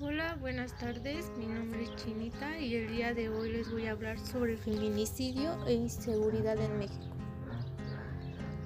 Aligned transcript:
Hola, 0.00 0.36
buenas 0.40 0.78
tardes. 0.78 1.28
Mi 1.36 1.46
nombre 1.46 1.82
es 1.82 1.96
Chinita 1.96 2.56
y 2.60 2.76
el 2.76 2.88
día 2.88 3.14
de 3.14 3.30
hoy 3.30 3.50
les 3.50 3.68
voy 3.68 3.88
a 3.88 3.90
hablar 3.90 4.16
sobre 4.20 4.52
el 4.52 4.58
feminicidio 4.58 5.56
e 5.66 5.72
inseguridad 5.72 6.56
en 6.56 6.78
México. 6.78 7.16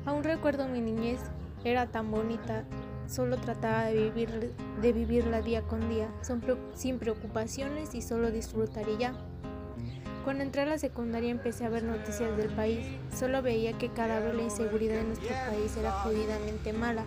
Aún 0.04 0.24
recuerdo 0.24 0.68
mi 0.68 0.82
niñez, 0.82 1.20
era 1.64 1.86
tan 1.86 2.10
bonita, 2.10 2.64
solo 3.06 3.38
trataba 3.38 3.86
de, 3.86 4.10
vivir, 4.10 4.52
de 4.82 4.92
vivirla 4.92 5.40
día 5.40 5.62
con 5.62 5.88
día, 5.88 6.10
sin 6.74 6.98
preocupaciones 6.98 7.94
y 7.94 8.02
solo 8.02 8.30
disfrutar 8.30 8.86
y 8.90 8.98
ya. 8.98 9.14
Cuando 10.24 10.42
entré 10.44 10.60
a 10.62 10.66
la 10.66 10.76
secundaria 10.76 11.30
empecé 11.30 11.64
a 11.64 11.70
ver 11.70 11.82
noticias 11.82 12.36
del 12.36 12.50
país, 12.50 12.86
solo 13.10 13.40
veía 13.40 13.72
que 13.78 13.88
cada 13.88 14.20
vez 14.20 14.34
la 14.34 14.42
inseguridad 14.42 14.98
en 14.98 15.06
nuestro 15.06 15.34
país 15.48 15.74
era 15.78 15.92
jodidamente 15.92 16.74
mala. 16.74 17.04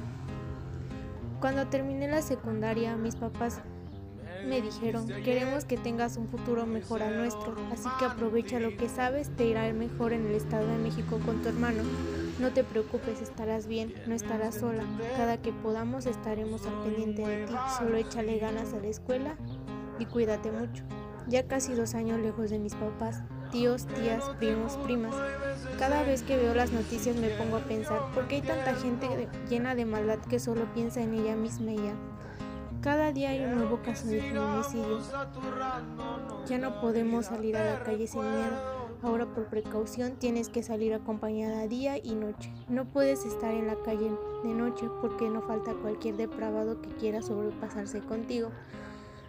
Cuando 1.39 1.67
terminé 1.67 2.07
la 2.07 2.23
secundaria, 2.23 2.95
mis 2.95 3.15
papás 3.15 3.61
me 4.47 4.61
dijeron, 4.61 5.07
queremos 5.23 5.65
que 5.65 5.77
tengas 5.77 6.17
un 6.17 6.27
futuro 6.27 6.65
mejor 6.65 7.01
al 7.01 7.17
nuestro, 7.17 7.55
así 7.71 7.89
que 7.99 8.05
aprovecha 8.05 8.59
lo 8.59 8.75
que 8.77 8.89
sabes, 8.89 9.29
te 9.35 9.45
irá 9.45 9.71
mejor 9.73 10.13
en 10.13 10.25
el 10.25 10.35
Estado 10.35 10.67
de 10.67 10.77
México 10.77 11.19
con 11.25 11.41
tu 11.41 11.49
hermano. 11.49 11.83
No 12.39 12.51
te 12.51 12.63
preocupes, 12.63 13.21
estarás 13.21 13.67
bien, 13.67 13.93
no 14.07 14.13
estarás 14.13 14.55
sola. 14.55 14.83
Cada 15.15 15.41
que 15.41 15.51
podamos 15.51 16.05
estaremos 16.05 16.65
al 16.65 16.83
pendiente 16.83 17.25
de 17.25 17.45
ti, 17.45 17.53
solo 17.77 17.97
échale 17.97 18.37
ganas 18.39 18.73
a 18.73 18.79
la 18.79 18.87
escuela 18.87 19.35
y 19.99 20.05
cuídate 20.05 20.51
mucho. 20.51 20.83
Ya 21.27 21.47
casi 21.47 21.73
dos 21.73 21.95
años 21.95 22.19
lejos 22.19 22.51
de 22.51 22.59
mis 22.59 22.75
papás, 22.75 23.23
tíos, 23.51 23.87
tías, 23.87 24.29
primos, 24.37 24.77
primas. 24.77 25.15
Cada 25.79 26.03
vez 26.03 26.21
que 26.21 26.37
veo 26.37 26.53
las 26.53 26.71
noticias 26.71 27.15
me 27.15 27.29
pongo 27.29 27.57
a 27.57 27.63
pensar, 27.63 28.11
¿por 28.13 28.27
qué 28.27 28.35
hay 28.35 28.41
tanta 28.41 28.75
gente 28.75 29.07
llena 29.49 29.73
de 29.73 29.85
maldad 29.85 30.19
que 30.19 30.39
solo 30.39 30.71
piensa 30.73 31.01
en 31.01 31.15
ella 31.15 31.35
misma 31.35 31.71
y 31.71 31.77
ya? 31.77 31.93
Cada 32.85 33.11
día 33.11 33.31
hay 33.31 33.39
un 33.39 33.55
nuevo 33.55 33.81
caso 33.81 34.05
de 34.05 34.21
feminicidio. 34.21 34.99
Ya 36.47 36.59
no 36.59 36.79
podemos 36.81 37.25
salir 37.25 37.57
a 37.57 37.65
la 37.65 37.83
calle 37.83 38.05
sin 38.05 38.21
miedo. 38.21 38.95
Ahora 39.01 39.25
por 39.25 39.47
precaución 39.47 40.17
tienes 40.17 40.49
que 40.49 40.61
salir 40.61 40.93
acompañada 40.93 41.65
día 41.65 41.97
y 41.97 42.13
noche. 42.13 42.53
No 42.69 42.85
puedes 42.85 43.25
estar 43.25 43.55
en 43.55 43.65
la 43.65 43.75
calle 43.83 44.11
de 44.43 44.53
noche 44.53 44.85
porque 45.01 45.27
no 45.31 45.41
falta 45.41 45.73
cualquier 45.73 46.15
depravado 46.15 46.79
que 46.79 46.89
quiera 46.89 47.23
sobrepasarse 47.23 48.01
contigo. 48.01 48.51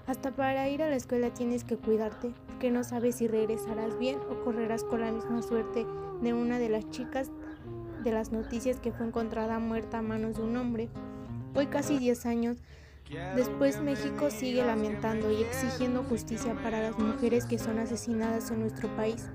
Hasta 0.07 0.33
para 0.33 0.69
ir 0.69 0.83
a 0.83 0.91
la 0.91 0.97
escuela 0.97 1.33
tienes 1.33 1.65
que 1.65 1.79
cuidarte, 1.79 2.34
porque 2.49 2.71
no 2.71 2.84
sabes 2.84 3.15
si 3.17 3.27
regresarás 3.27 3.99
bien 3.99 4.19
o 4.31 4.45
correrás 4.45 4.84
con 4.84 5.01
la 5.01 5.11
misma 5.11 5.41
suerte 5.41 5.87
de 6.21 6.34
una 6.34 6.59
de 6.59 6.69
las 6.69 6.91
chicas 6.91 7.31
de 8.05 8.12
las 8.12 8.33
noticias 8.33 8.81
que 8.81 8.93
fue 8.93 9.07
encontrada 9.07 9.59
muerta 9.61 10.01
a 10.01 10.03
manos 10.03 10.37
de 10.37 10.43
un 10.43 10.59
hombre. 10.59 10.91
Hoy 11.55 11.69
casi 11.69 11.99
10 11.99 12.27
años 12.27 12.59
Después 13.37 13.81
México 13.81 14.31
sigue 14.31 14.65
lamentando 14.65 15.31
y 15.31 15.43
exigiendo 15.43 16.03
justicia 16.05 16.55
para 16.62 16.83
las 16.83 16.99
mujeres 16.99 17.47
que 17.47 17.59
son 17.59 17.79
asesinadas 17.79 18.51
en 18.51 18.61
nuestro 18.61 18.89
país. 18.97 19.29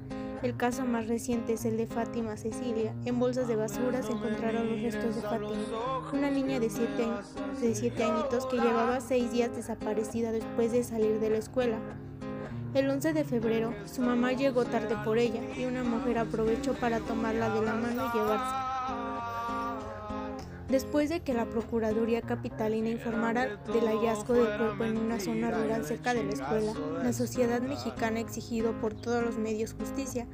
El 0.43 0.57
caso 0.57 0.85
más 0.85 1.07
reciente 1.07 1.53
es 1.53 1.65
el 1.65 1.77
de 1.77 1.85
Fátima 1.85 2.35
Cecilia. 2.35 2.95
En 3.05 3.19
bolsas 3.19 3.47
de 3.47 3.55
basura 3.55 4.01
se 4.01 4.11
encontraron 4.11 4.69
los 4.71 4.81
restos 4.81 5.15
de 5.15 5.21
Fátima, 5.21 6.09
una 6.11 6.31
niña 6.31 6.59
de 6.59 6.69
7 6.69 7.07
de 7.61 7.75
siete 7.75 8.03
añitos 8.03 8.47
que 8.47 8.57
llevaba 8.57 8.99
6 8.99 9.31
días 9.31 9.55
desaparecida 9.55 10.31
después 10.31 10.71
de 10.71 10.83
salir 10.83 11.19
de 11.19 11.29
la 11.29 11.37
escuela. 11.37 11.77
El 12.73 12.89
11 12.89 13.13
de 13.13 13.23
febrero, 13.23 13.73
su 13.85 14.01
mamá 14.01 14.31
llegó 14.31 14.65
tarde 14.65 14.95
por 15.05 15.17
ella 15.17 15.41
y 15.55 15.65
una 15.65 15.83
mujer 15.83 16.17
aprovechó 16.17 16.73
para 16.73 16.99
tomarla 16.99 17.49
de 17.49 17.61
la 17.61 17.73
mano 17.75 18.07
y 18.07 18.17
llevarse. 18.17 18.70
Después 20.71 21.09
de 21.09 21.19
que 21.19 21.33
la 21.33 21.49
Procuraduría 21.49 22.21
Capitalina 22.21 22.87
informara 22.87 23.57
del 23.73 23.87
hallazgo 23.89 24.35
del 24.35 24.57
cuerpo 24.57 24.85
en 24.85 24.97
una 24.97 25.19
zona 25.19 25.51
rural 25.51 25.83
cerca 25.83 26.13
de 26.13 26.23
la 26.23 26.31
escuela, 26.31 26.73
la 27.03 27.11
sociedad 27.11 27.61
mexicana 27.61 28.19
ha 28.19 28.21
exigido 28.21 28.71
por 28.79 28.93
todos 28.93 29.21
los 29.21 29.37
medios 29.37 29.73
justicia. 29.73 30.27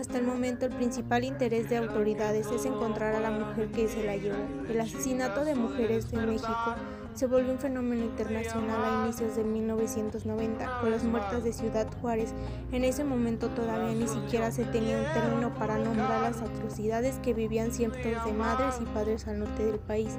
Hasta 0.00 0.16
el 0.16 0.24
momento 0.24 0.64
el 0.64 0.72
principal 0.72 1.24
interés 1.24 1.68
de 1.68 1.76
autoridades 1.76 2.46
es 2.46 2.64
encontrar 2.64 3.14
a 3.14 3.20
la 3.20 3.30
mujer 3.30 3.68
que 3.70 3.86
se 3.86 4.02
la 4.02 4.16
llevó. 4.16 4.38
El 4.66 4.80
asesinato 4.80 5.44
de 5.44 5.54
mujeres 5.54 6.06
en 6.12 6.24
México 6.24 6.74
se 7.12 7.26
volvió 7.26 7.52
un 7.52 7.58
fenómeno 7.58 8.04
internacional 8.04 8.82
a 8.82 9.04
inicios 9.04 9.36
de 9.36 9.44
1990 9.44 10.80
con 10.80 10.90
las 10.90 11.04
muertas 11.04 11.44
de 11.44 11.52
Ciudad 11.52 11.86
Juárez. 12.00 12.32
En 12.72 12.84
ese 12.84 13.04
momento 13.04 13.50
todavía 13.50 13.92
ni 13.92 14.08
siquiera 14.08 14.50
se 14.50 14.64
tenía 14.64 14.96
un 14.96 15.12
término 15.12 15.52
para 15.52 15.76
nombrar 15.76 16.22
las 16.22 16.40
atrocidades 16.40 17.18
que 17.18 17.34
vivían 17.34 17.70
cientos 17.70 18.00
de 18.02 18.32
madres 18.32 18.76
y 18.80 18.86
padres 18.86 19.28
al 19.28 19.40
norte 19.40 19.66
del 19.66 19.80
país. 19.80 20.16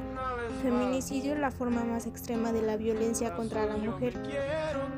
Feminicidio 0.61 1.33
es 1.33 1.39
la 1.39 1.49
forma 1.49 1.83
más 1.83 2.05
extrema 2.05 2.51
de 2.51 2.61
la 2.61 2.77
violencia 2.77 3.33
contra 3.35 3.65
la 3.65 3.77
mujer 3.77 4.13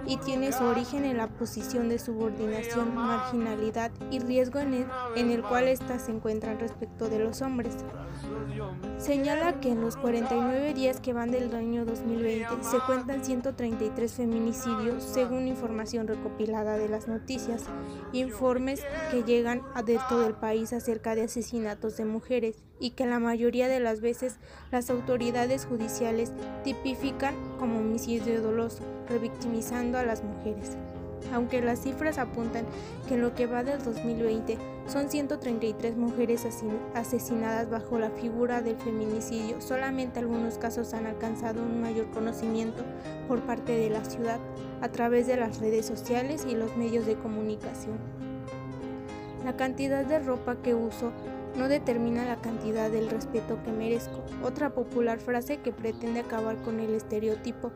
y 0.05 0.17
tiene 0.17 0.51
su 0.51 0.63
origen 0.63 1.05
en 1.05 1.17
la 1.17 1.27
posición 1.27 1.89
de 1.89 1.99
subordinación, 1.99 2.95
marginalidad 2.95 3.91
y 4.11 4.19
riesgo 4.19 4.59
en 4.59 4.85
el, 5.15 5.43
cual 5.43 5.67
éstas 5.67 6.03
se 6.03 6.11
encuentran 6.11 6.59
respecto 6.59 7.09
de 7.09 7.19
los 7.19 7.41
hombres. 7.41 7.75
Señala 9.03 9.59
que 9.59 9.69
en 9.69 9.81
los 9.81 9.97
49 9.97 10.73
días 10.73 11.01
que 11.01 11.11
van 11.11 11.29
del 11.29 11.53
año 11.53 11.83
2020 11.83 12.63
se 12.63 12.79
cuentan 12.87 13.25
133 13.25 14.13
feminicidios 14.13 15.03
según 15.03 15.49
información 15.49 16.07
recopilada 16.07 16.77
de 16.77 16.87
las 16.87 17.09
noticias, 17.09 17.63
informes 18.13 18.79
que 19.11 19.23
llegan 19.23 19.61
a 19.73 19.83
de 19.83 19.99
todo 20.07 20.25
el 20.25 20.35
país 20.35 20.71
acerca 20.71 21.15
de 21.15 21.23
asesinatos 21.23 21.97
de 21.97 22.05
mujeres 22.05 22.63
y 22.79 22.91
que 22.91 23.05
la 23.05 23.19
mayoría 23.19 23.67
de 23.67 23.81
las 23.81 23.99
veces 23.99 24.37
las 24.71 24.89
autoridades 24.89 25.65
judiciales 25.65 26.31
tipifican 26.63 27.35
como 27.59 27.79
homicidio 27.79 28.41
doloso, 28.41 28.83
revictimizando 29.09 29.97
a 29.97 30.03
las 30.03 30.23
mujeres 30.23 30.77
aunque 31.31 31.61
las 31.61 31.79
cifras 31.79 32.17
apuntan 32.17 32.65
que 33.07 33.15
en 33.15 33.21
lo 33.21 33.33
que 33.33 33.47
va 33.47 33.63
del 33.63 33.81
2020 33.83 34.57
son 34.87 35.09
133 35.09 35.95
mujeres 35.95 36.45
asesinadas 36.93 37.69
bajo 37.69 37.99
la 37.99 38.09
figura 38.09 38.61
del 38.61 38.75
feminicidio, 38.77 39.61
solamente 39.61 40.19
algunos 40.19 40.57
casos 40.57 40.93
han 40.93 41.05
alcanzado 41.05 41.61
un 41.61 41.81
mayor 41.81 42.09
conocimiento 42.11 42.83
por 43.27 43.41
parte 43.41 43.71
de 43.71 43.89
la 43.89 44.03
ciudad 44.03 44.39
a 44.81 44.89
través 44.89 45.27
de 45.27 45.37
las 45.37 45.59
redes 45.59 45.85
sociales 45.85 46.45
y 46.49 46.55
los 46.55 46.75
medios 46.75 47.05
de 47.05 47.15
comunicación. 47.15 47.97
La 49.45 49.55
cantidad 49.55 50.05
de 50.05 50.19
ropa 50.19 50.55
que 50.55 50.73
uso 50.73 51.11
no 51.57 51.67
determina 51.67 52.25
la 52.25 52.37
cantidad 52.37 52.89
del 52.89 53.09
respeto 53.09 53.59
que 53.63 53.71
merezco. 53.71 54.23
Otra 54.43 54.71
popular 54.71 55.19
frase 55.19 55.57
que 55.57 55.71
pretende 55.71 56.21
acabar 56.21 56.57
con 56.61 56.79
el 56.79 56.95
estereotipo 56.95 57.71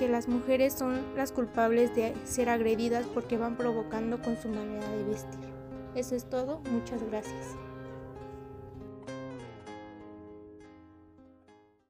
que 0.00 0.08
las 0.08 0.28
mujeres 0.28 0.72
son 0.72 0.98
las 1.14 1.30
culpables 1.30 1.94
de 1.94 2.14
ser 2.24 2.48
agredidas 2.48 3.04
porque 3.12 3.36
van 3.36 3.58
provocando 3.58 4.22
con 4.22 4.34
su 4.38 4.48
manera 4.48 4.90
de 4.92 5.04
vestir. 5.04 5.50
Eso 5.94 6.14
es 6.14 6.24
todo, 6.24 6.62
muchas 6.70 7.02
gracias. 7.02 7.54